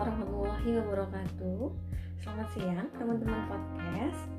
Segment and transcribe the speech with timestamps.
[0.00, 1.76] warahmatullahi wabarakatuh.
[2.24, 4.32] Selamat siang teman-teman podcast.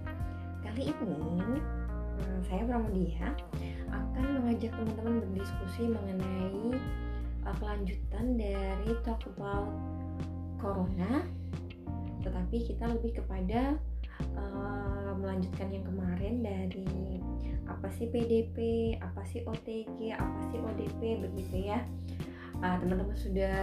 [0.65, 1.62] Kali ini
[2.18, 3.29] eh, saya Pramudia
[3.94, 6.81] akan mengajak teman-teman berdiskusi mengenai
[7.46, 9.70] uh, kelanjutan dari talk about
[10.58, 11.29] corona.
[12.25, 13.78] Tetapi kita lebih kepada
[14.34, 17.21] uh, melanjutkan yang kemarin dari
[17.70, 18.57] apa sih PDP,
[18.98, 21.85] apa sih OTG, apa sih ODP begitu ya
[22.61, 23.57] teman teman-teman sudah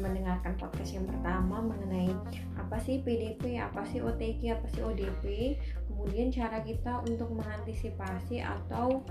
[0.00, 2.08] mendengarkan podcast yang pertama mengenai
[2.56, 9.04] apa sih PDP, apa sih OTG, apa sih ODP, kemudian cara kita untuk mengantisipasi atau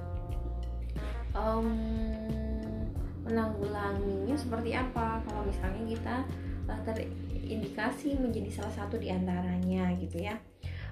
[1.37, 1.69] um,
[3.29, 5.21] menanggulanginya seperti apa.
[5.29, 6.15] Kalau misalnya kita
[6.73, 10.33] uh, terindikasi menjadi salah satu di antaranya gitu ya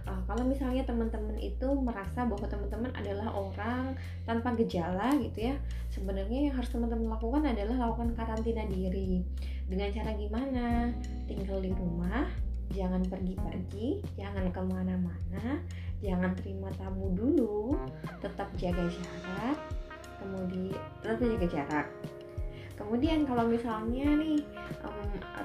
[0.07, 3.93] uh, kalau misalnya teman-teman itu merasa bahwa teman-teman adalah orang
[4.25, 5.55] tanpa gejala gitu ya
[5.93, 9.21] sebenarnya yang harus teman-teman lakukan adalah lakukan karantina diri.
[9.65, 10.93] Dengan cara gimana?
[11.25, 12.29] Tinggal di rumah
[12.73, 15.61] jangan pergi-pergi jangan ke mana-mana
[16.01, 17.77] jangan terima tamu dulu
[18.19, 19.57] tetap jaga jarak
[20.17, 20.73] kemudian
[21.05, 21.87] tetap jaga jarak.
[22.75, 24.43] Kemudian kalau misalnya nih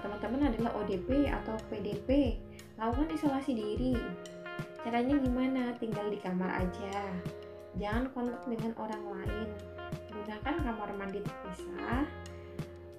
[0.03, 2.41] teman-teman um, adalah ODP atau PDP
[2.75, 3.94] lakukan isolasi diri
[4.81, 5.77] Caranya gimana?
[5.77, 6.97] Tinggal di kamar aja.
[7.77, 9.48] Jangan kontak dengan orang lain.
[10.09, 12.05] Gunakan kamar mandi terpisah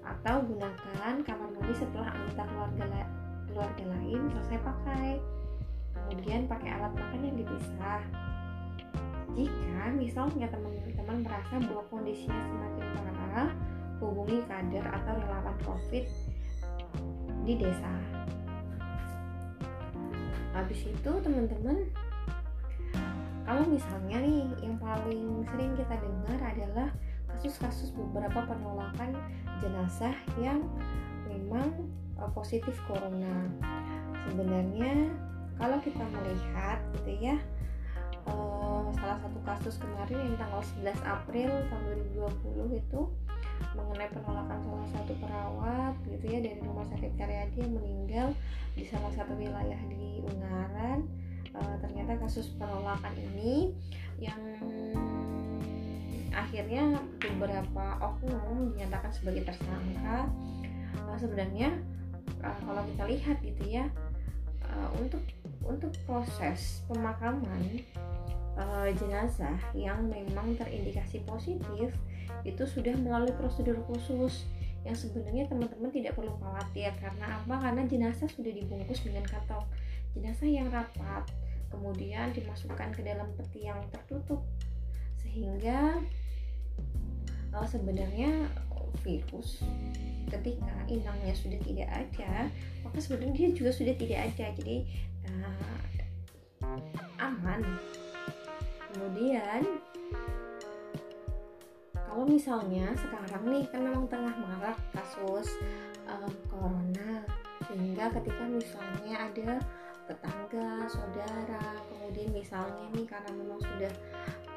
[0.02, 3.02] atau gunakan kamar mandi setelah anggota keluarga la
[3.50, 5.08] keluarga lain selesai pakai.
[6.06, 8.02] Kemudian pakai alat makan yang dipisah.
[9.32, 13.50] Jika misalnya teman-teman merasa bahwa kondisinya semakin parah,
[13.98, 16.04] hubungi kader atau relawan COVID
[17.42, 18.11] di desa
[20.52, 21.88] habis itu teman-teman
[23.42, 26.88] kalau misalnya nih yang paling sering kita dengar adalah
[27.26, 29.18] kasus-kasus beberapa penolakan
[29.58, 30.62] jenazah yang
[31.26, 31.90] memang
[32.22, 33.50] uh, positif corona.
[34.30, 35.10] Sebenarnya
[35.58, 37.36] kalau kita melihat gitu ya
[38.30, 41.82] uh, salah satu kasus kemarin yang tanggal 11 April tahun
[42.14, 43.00] 2020 itu
[43.74, 48.28] mengenai penolakan salah satu perawat gitu ya dari rumah sakit Karyadi yang meninggal
[48.74, 51.06] di salah satu wilayah di Ungaran.
[51.52, 53.76] Uh, ternyata kasus penolakan ini
[54.16, 54.40] yang
[56.32, 60.32] akhirnya beberapa oknum dinyatakan sebagai tersangka.
[60.96, 61.76] Uh, sebenarnya
[62.40, 63.84] uh, kalau kita lihat gitu ya
[64.72, 65.20] uh, untuk
[65.62, 67.84] untuk proses pemakaman
[68.58, 71.94] uh, jenazah yang memang terindikasi positif
[72.42, 74.46] itu sudah melalui prosedur khusus
[74.82, 76.90] yang sebenarnya teman-teman tidak perlu khawatir.
[76.98, 77.54] Karena apa?
[77.62, 79.64] Karena jenazah sudah dibungkus dengan kantong
[80.12, 81.24] jenazah yang rapat,
[81.70, 84.42] kemudian dimasukkan ke dalam peti yang tertutup.
[85.22, 86.02] Sehingga
[87.54, 88.50] uh, sebenarnya
[89.00, 89.64] virus
[90.28, 92.48] ketika inangnya sudah tidak ada
[92.84, 94.46] maka sebenarnya dia juga sudah tidak ada.
[94.58, 94.76] Jadi
[95.30, 95.82] uh,
[97.22, 97.62] aman.
[98.92, 99.64] Kemudian
[102.12, 105.48] kalau misalnya sekarang nih kan memang tengah marak kasus
[106.04, 107.24] uh, corona.
[107.64, 109.56] Sehingga ketika misalnya ada
[110.04, 113.92] tetangga, saudara, kemudian misalnya nih karena memang sudah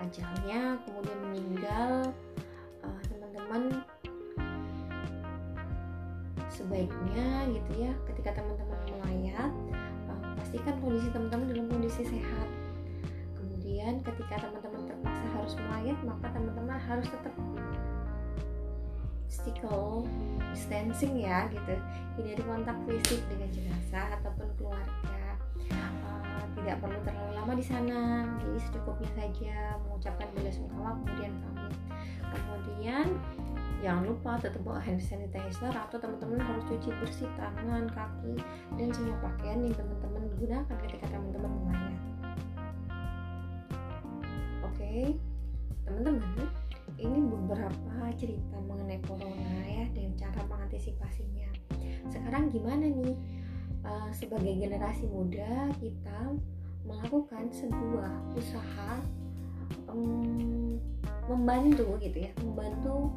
[0.04, 2.12] ajalnya kemudian meninggal
[2.84, 3.80] uh, teman-teman
[6.52, 9.52] sebaiknya gitu ya ketika teman-teman melayat
[10.12, 12.50] uh, pastikan kondisi teman-teman dalam kondisi sehat.
[13.40, 15.15] Kemudian ketika teman-teman terpaksa
[15.46, 17.34] harus melayat maka teman-teman harus tetap
[19.30, 20.02] physical
[20.50, 21.78] distancing ya gitu.
[22.18, 25.38] Hindari kontak fisik dengan jenazah ataupun keluarga.
[25.70, 31.78] Uh, tidak perlu terlalu lama di sana jadi secukupnya saja mengucapkan bela sungkawa kemudian pamit.
[32.26, 33.06] Kemudian
[33.86, 38.42] jangan lupa tetap bawa hand sanitizer atau teman-teman harus cuci bersih tangan kaki
[38.82, 42.02] dan semua pakaian yang teman-teman gunakan ketika teman-teman melayat.
[44.66, 45.35] Oke.
[45.86, 46.50] Teman-teman
[46.98, 51.50] ini beberapa cerita mengenai corona ya dan cara mengantisipasinya.
[52.10, 53.16] Sekarang gimana nih?
[53.86, 56.34] Uh, sebagai generasi muda kita
[56.90, 58.98] melakukan sebuah usaha
[59.86, 60.82] um,
[61.30, 63.14] membantu gitu ya membantu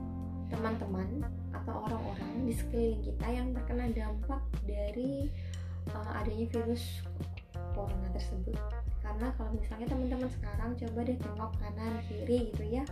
[0.52, 5.32] teman-teman atau orang-orang di sekeliling kita yang terkena dampak dari
[5.92, 7.04] uh, adanya virus
[7.78, 8.58] corona tersebut.
[8.98, 12.84] Karena kalau misalnya teman-teman sekarang coba deh tengok kanan kiri gitu ya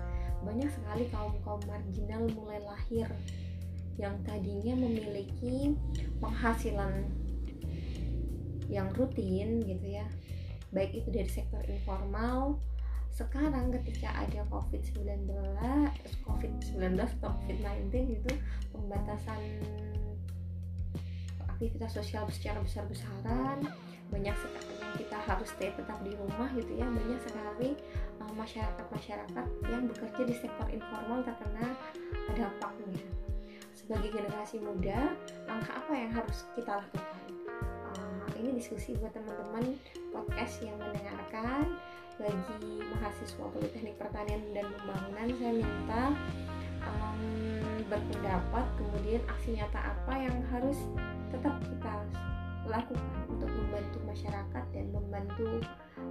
[0.47, 3.11] banyak sekali kaum-kaum marginal mulai lahir
[3.99, 5.75] yang tadinya memiliki
[6.23, 7.11] penghasilan
[8.71, 10.07] yang rutin gitu ya.
[10.71, 12.63] Baik itu dari sektor informal
[13.17, 15.25] sekarang ketika ada COVID-19
[16.29, 18.33] COVID-19 atau COVID-19 itu
[18.77, 19.41] pembatasan
[21.49, 23.65] aktivitas sosial secara besar-besaran
[24.13, 26.89] banyak sekali kita harus stay tetap di rumah gitu ya.
[26.89, 27.77] Banyak sekali
[28.25, 31.77] uh, masyarakat-masyarakat yang bekerja di sektor informal terkena
[32.35, 33.05] dampaknya
[33.87, 35.15] sebagai generasi muda
[35.47, 37.31] langkah apa yang harus kita lakukan?
[37.95, 39.79] Uh, ini diskusi buat teman-teman
[40.11, 41.79] podcast yang mendengarkan.
[42.17, 46.03] Bagi mahasiswa Politeknik Pertanian dan Pembangunan saya minta
[46.89, 47.21] um,
[47.93, 50.81] berpendapat kemudian aksi nyata apa yang harus
[51.29, 51.95] tetap kita
[52.67, 55.63] lakukan untuk membantu masyarakat dan membantu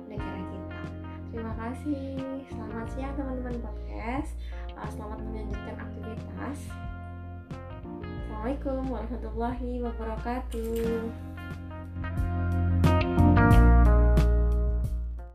[0.08, 0.82] negara kita.
[1.32, 2.16] Terima kasih.
[2.48, 4.32] Selamat siang teman-teman podcast.
[4.76, 6.60] Uh, selamat melanjutkan aktivitas.
[8.36, 11.35] Assalamualaikum warahmatullahi wabarakatuh